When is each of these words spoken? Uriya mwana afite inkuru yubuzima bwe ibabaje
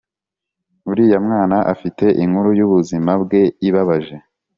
Uriya 0.91 1.17
mwana 1.25 1.57
afite 1.73 2.05
inkuru 2.23 2.49
yubuzima 2.59 3.11
bwe 3.23 3.41
ibabaje 3.67 4.15